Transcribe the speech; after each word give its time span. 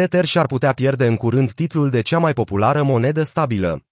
Tether 0.00 0.24
și-ar 0.24 0.46
putea 0.46 0.72
pierde 0.72 1.06
în 1.06 1.16
curând 1.16 1.52
titlul 1.52 1.90
de 1.90 2.00
cea 2.00 2.18
mai 2.18 2.32
populară 2.32 2.82
monedă 2.82 3.22
stabilă. 3.22 3.84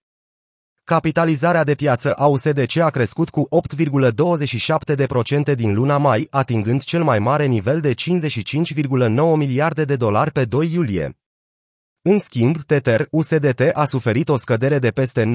Capitalizarea 0.84 1.64
de 1.64 1.74
piață 1.74 2.12
a 2.12 2.26
USDC 2.26 2.76
a 2.76 2.90
crescut 2.90 3.30
cu 3.30 3.48
8,27% 3.76 5.54
din 5.54 5.74
luna 5.74 5.96
mai, 5.96 6.26
atingând 6.30 6.82
cel 6.82 7.02
mai 7.02 7.18
mare 7.18 7.46
nivel 7.46 7.80
de 7.80 7.94
55,9 7.94 9.36
miliarde 9.36 9.84
de 9.84 9.96
dolari 9.96 10.30
pe 10.30 10.44
2 10.44 10.72
iulie. 10.72 11.18
În 12.02 12.18
schimb, 12.18 12.62
Tether 12.62 13.06
USDT 13.10 13.60
a 13.72 13.84
suferit 13.84 14.28
o 14.28 14.36
scădere 14.36 14.78
de 14.78 14.90
peste 14.90 15.32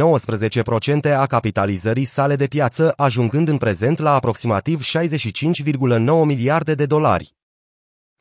19% 1.08 1.14
a 1.18 1.26
capitalizării 1.26 2.06
sale 2.06 2.36
de 2.36 2.48
piață, 2.48 2.94
ajungând 2.98 3.48
în 3.48 3.58
prezent 3.58 4.00
la 4.00 4.14
aproximativ 4.14 4.82
65,9 4.84 6.26
miliarde 6.26 6.74
de 6.76 6.86
dolari. 6.86 7.38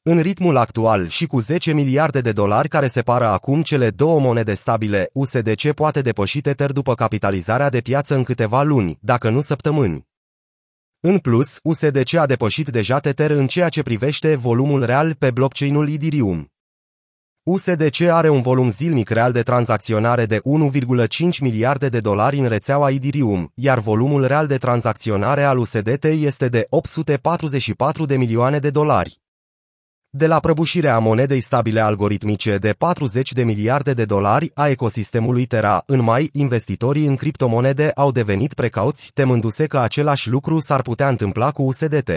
În 0.02 0.20
ritmul 0.20 0.56
actual 0.56 1.08
și 1.08 1.26
cu 1.26 1.38
10 1.38 1.72
miliarde 1.72 2.20
de 2.20 2.32
dolari 2.32 2.68
care 2.68 2.86
separă 2.86 3.26
acum 3.26 3.62
cele 3.62 3.90
două 3.90 4.20
monede 4.20 4.54
stabile, 4.54 5.10
USDC 5.12 5.72
poate 5.72 6.02
depăși 6.02 6.40
Tether 6.40 6.72
după 6.72 6.94
capitalizarea 6.94 7.68
de 7.68 7.80
piață 7.80 8.14
în 8.14 8.22
câteva 8.22 8.62
luni, 8.62 8.98
dacă 9.00 9.30
nu 9.30 9.40
săptămâni. 9.40 10.06
În 11.00 11.18
plus, 11.18 11.58
USDC 11.62 12.14
a 12.14 12.26
depășit 12.26 12.68
deja 12.68 12.98
Tether 12.98 13.30
în 13.30 13.46
ceea 13.46 13.68
ce 13.68 13.82
privește 13.82 14.34
volumul 14.34 14.84
real 14.84 15.14
pe 15.14 15.30
blockchain-ul 15.30 15.90
Ethereum. 15.90 16.52
USDC 17.42 18.00
are 18.00 18.28
un 18.28 18.40
volum 18.40 18.70
zilnic 18.70 19.08
real 19.08 19.32
de 19.32 19.42
tranzacționare 19.42 20.26
de 20.26 20.40
1,5 20.40 21.38
miliarde 21.40 21.88
de 21.88 22.00
dolari 22.00 22.38
în 22.38 22.48
rețeaua 22.48 22.90
Ethereum, 22.90 23.52
iar 23.54 23.78
volumul 23.78 24.26
real 24.26 24.46
de 24.46 24.56
tranzacționare 24.56 25.42
al 25.42 25.58
USDT 25.58 26.04
este 26.04 26.48
de 26.48 26.66
844 26.68 28.04
de 28.04 28.16
milioane 28.16 28.58
de 28.58 28.70
dolari. 28.70 29.20
De 30.10 30.26
la 30.26 30.40
prăbușirea 30.40 30.98
monedei 30.98 31.40
stabile 31.40 31.80
algoritmice 31.80 32.56
de 32.56 32.72
40 32.72 33.32
de 33.32 33.44
miliarde 33.44 33.92
de 33.92 34.04
dolari 34.04 34.50
a 34.54 34.68
ecosistemului 34.68 35.46
Terra, 35.46 35.82
în 35.86 36.00
mai, 36.00 36.30
investitorii 36.32 37.06
în 37.06 37.16
criptomonede 37.16 37.90
au 37.94 38.10
devenit 38.10 38.54
precauți, 38.54 39.10
temându-se 39.14 39.66
că 39.66 39.78
același 39.78 40.28
lucru 40.28 40.58
s-ar 40.58 40.82
putea 40.82 41.08
întâmpla 41.08 41.50
cu 41.50 41.62
USDT. 41.62 42.10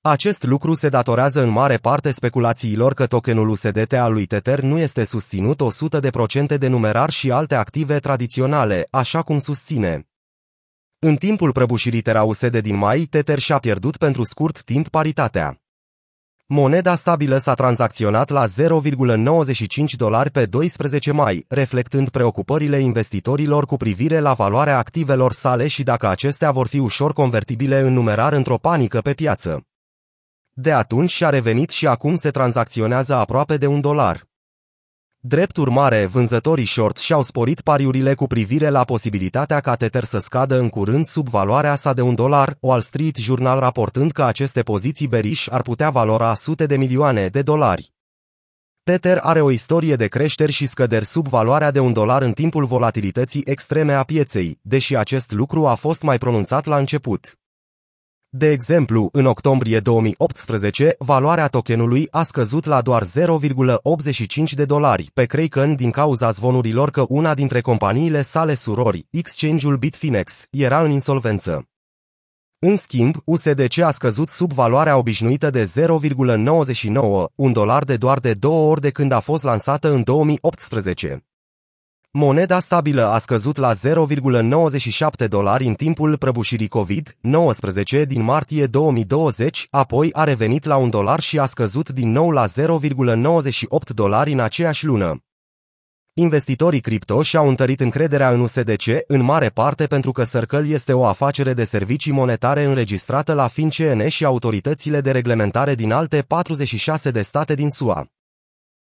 Acest 0.00 0.42
lucru 0.44 0.74
se 0.74 0.88
datorează 0.88 1.42
în 1.42 1.48
mare 1.48 1.76
parte 1.76 2.10
speculațiilor 2.10 2.94
că 2.94 3.06
tokenul 3.06 3.48
USDT 3.48 3.92
al 3.92 4.12
lui 4.12 4.26
Tether 4.26 4.60
nu 4.60 4.78
este 4.78 5.04
susținut 5.04 5.60
100% 6.54 6.58
de 6.58 6.66
numerar 6.66 7.10
și 7.10 7.30
alte 7.30 7.54
active 7.54 7.98
tradiționale, 7.98 8.86
așa 8.90 9.22
cum 9.22 9.38
susține. 9.38 10.08
În 10.98 11.16
timpul 11.16 11.52
prăbușirii 11.52 12.02
Terra 12.02 12.22
USD 12.22 12.58
din 12.58 12.76
mai, 12.76 13.00
Tether 13.00 13.38
și-a 13.38 13.58
pierdut 13.58 13.96
pentru 13.96 14.22
scurt 14.22 14.62
timp 14.62 14.88
paritatea. 14.88 15.58
Moneda 16.46 16.94
stabilă 16.94 17.36
s-a 17.36 17.54
tranzacționat 17.54 18.30
la 18.30 18.44
0,95 18.46 19.96
dolari 19.96 20.30
pe 20.30 20.46
12 20.46 21.12
mai, 21.12 21.44
reflectând 21.48 22.08
preocupările 22.08 22.80
investitorilor 22.80 23.66
cu 23.66 23.76
privire 23.76 24.18
la 24.18 24.32
valoarea 24.32 24.78
activelor 24.78 25.32
sale 25.32 25.68
și 25.68 25.82
dacă 25.82 26.08
acestea 26.08 26.50
vor 26.50 26.66
fi 26.66 26.78
ușor 26.78 27.12
convertibile 27.12 27.80
în 27.80 27.92
numerar 27.92 28.32
într-o 28.32 28.56
panică 28.56 29.00
pe 29.00 29.12
piață. 29.12 29.66
De 30.52 30.72
atunci 30.72 31.10
și-a 31.10 31.28
revenit 31.28 31.70
și 31.70 31.86
acum 31.86 32.14
se 32.14 32.30
tranzacționează 32.30 33.14
aproape 33.14 33.56
de 33.56 33.66
un 33.66 33.80
dolar. 33.80 34.33
Drept 35.26 35.56
urmare, 35.56 36.06
vânzătorii 36.06 36.66
short 36.66 36.96
și-au 36.96 37.22
sporit 37.22 37.60
pariurile 37.60 38.14
cu 38.14 38.26
privire 38.26 38.68
la 38.68 38.84
posibilitatea 38.84 39.60
ca 39.60 39.74
Tether 39.74 40.04
să 40.04 40.18
scadă 40.18 40.58
în 40.58 40.68
curând 40.68 41.04
sub 41.04 41.28
valoarea 41.28 41.74
sa 41.74 41.92
de 41.92 42.00
un 42.00 42.14
dolar, 42.14 42.56
Wall 42.60 42.80
Street 42.80 43.16
Journal 43.16 43.58
raportând 43.58 44.12
că 44.12 44.24
aceste 44.24 44.62
poziții 44.62 45.08
beriș 45.08 45.48
ar 45.48 45.62
putea 45.62 45.90
valora 45.90 46.34
sute 46.34 46.66
de 46.66 46.76
milioane 46.76 47.28
de 47.28 47.42
dolari. 47.42 47.92
Tether 48.82 49.18
are 49.22 49.40
o 49.40 49.50
istorie 49.50 49.96
de 49.96 50.06
creșteri 50.06 50.52
și 50.52 50.66
scăderi 50.66 51.04
sub 51.04 51.28
valoarea 51.28 51.70
de 51.70 51.80
un 51.80 51.92
dolar 51.92 52.22
în 52.22 52.32
timpul 52.32 52.64
volatilității 52.64 53.42
extreme 53.44 53.92
a 53.92 54.02
pieței, 54.02 54.58
deși 54.62 54.96
acest 54.96 55.32
lucru 55.32 55.66
a 55.66 55.74
fost 55.74 56.02
mai 56.02 56.18
pronunțat 56.18 56.64
la 56.64 56.76
început. 56.76 57.38
De 58.36 58.50
exemplu, 58.50 59.08
în 59.12 59.26
octombrie 59.26 59.80
2018, 59.80 60.94
valoarea 60.98 61.48
tokenului 61.48 62.06
a 62.10 62.22
scăzut 62.22 62.64
la 62.64 62.80
doar 62.80 63.04
0,85 63.04 64.52
de 64.54 64.64
dolari 64.64 65.10
pe 65.12 65.24
Kraken 65.24 65.74
din 65.74 65.90
cauza 65.90 66.30
zvonurilor 66.30 66.90
că 66.90 67.04
una 67.08 67.34
dintre 67.34 67.60
companiile 67.60 68.22
sale 68.22 68.54
surori, 68.54 69.06
exchange-ul 69.10 69.76
Bitfinex, 69.76 70.46
era 70.50 70.82
în 70.82 70.90
insolvență. 70.90 71.68
În 72.58 72.76
schimb, 72.76 73.16
USDC 73.24 73.78
a 73.78 73.90
scăzut 73.90 74.28
sub 74.28 74.52
valoarea 74.52 74.96
obișnuită 74.96 75.50
de 75.50 75.62
0,99, 75.62 77.24
un 77.34 77.52
dolar 77.52 77.84
de 77.84 77.96
doar 77.96 78.18
de 78.18 78.32
două 78.32 78.70
ori 78.70 78.80
de 78.80 78.90
când 78.90 79.12
a 79.12 79.20
fost 79.20 79.42
lansată 79.42 79.92
în 79.92 80.02
2018. 80.02 81.24
Moneda 82.16 82.58
stabilă 82.58 83.06
a 83.06 83.18
scăzut 83.18 83.56
la 83.56 83.72
0,97 83.74 85.28
dolari 85.28 85.66
în 85.66 85.74
timpul 85.74 86.16
prăbușirii 86.16 86.68
COVID-19 86.68 88.06
din 88.06 88.22
martie 88.22 88.66
2020, 88.66 89.66
apoi 89.70 90.12
a 90.12 90.24
revenit 90.24 90.64
la 90.64 90.76
un 90.76 90.90
dolar 90.90 91.20
și 91.20 91.38
a 91.38 91.46
scăzut 91.46 91.90
din 91.90 92.10
nou 92.10 92.30
la 92.30 92.44
0,98 92.46 93.94
dolari 93.94 94.32
în 94.32 94.40
aceeași 94.40 94.84
lună. 94.84 95.24
Investitorii 96.12 96.80
cripto 96.80 97.22
și-au 97.22 97.48
întărit 97.48 97.80
încrederea 97.80 98.30
în 98.30 98.40
USDC, 98.40 98.86
în 99.06 99.22
mare 99.22 99.48
parte 99.48 99.86
pentru 99.86 100.12
că 100.12 100.24
Circle 100.24 100.66
este 100.68 100.92
o 100.92 101.04
afacere 101.04 101.54
de 101.54 101.64
servicii 101.64 102.12
monetare 102.12 102.64
înregistrată 102.64 103.32
la 103.32 103.46
FinCEN 103.46 104.08
și 104.08 104.24
autoritățile 104.24 105.00
de 105.00 105.10
reglementare 105.10 105.74
din 105.74 105.92
alte 105.92 106.24
46 106.26 107.10
de 107.10 107.22
state 107.22 107.54
din 107.54 107.70
SUA. 107.70 108.13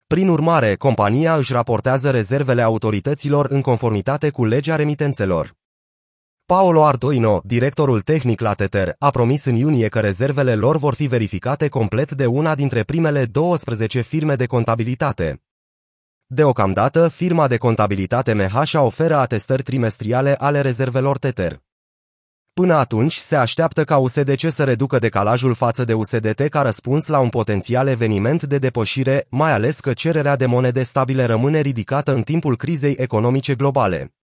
Prin 0.06 0.28
urmare, 0.28 0.74
compania 0.74 1.36
își 1.36 1.52
raportează 1.52 2.10
rezervele 2.10 2.62
autorităților 2.62 3.46
în 3.50 3.60
conformitate 3.60 4.30
cu 4.30 4.44
legea 4.44 4.76
remitențelor. 4.76 5.54
Paolo 6.44 6.84
Ardoino, 6.84 7.40
directorul 7.44 8.00
tehnic 8.00 8.40
la 8.40 8.52
Tether, 8.54 8.94
a 8.98 9.10
promis 9.10 9.44
în 9.44 9.54
iunie 9.54 9.88
că 9.88 10.00
rezervele 10.00 10.54
lor 10.54 10.76
vor 10.76 10.94
fi 10.94 11.06
verificate 11.06 11.68
complet 11.68 12.12
de 12.12 12.26
una 12.26 12.54
dintre 12.54 12.82
primele 12.82 13.24
12 13.24 14.00
firme 14.00 14.34
de 14.34 14.46
contabilitate. 14.46 15.42
Deocamdată, 16.26 17.08
firma 17.08 17.48
de 17.48 17.56
contabilitate 17.56 18.32
MH 18.32 18.72
oferă 18.74 19.16
atestări 19.16 19.62
trimestriale 19.62 20.34
ale 20.34 20.60
rezervelor 20.60 21.18
Tether. 21.18 21.66
Până 22.60 22.74
atunci, 22.74 23.16
se 23.16 23.36
așteaptă 23.36 23.84
ca 23.84 23.96
USDC 23.96 24.48
să 24.48 24.64
reducă 24.64 24.98
decalajul 24.98 25.54
față 25.54 25.84
de 25.84 25.92
USDT 25.92 26.48
ca 26.48 26.62
răspuns 26.62 27.06
la 27.06 27.18
un 27.18 27.28
potențial 27.28 27.88
eveniment 27.88 28.42
de 28.42 28.58
depășire, 28.58 29.26
mai 29.28 29.52
ales 29.52 29.80
că 29.80 29.92
cererea 29.92 30.36
de 30.36 30.46
monede 30.46 30.82
stabile 30.82 31.24
rămâne 31.24 31.60
ridicată 31.60 32.14
în 32.14 32.22
timpul 32.22 32.56
crizei 32.56 32.94
economice 32.98 33.54
globale. 33.54 34.14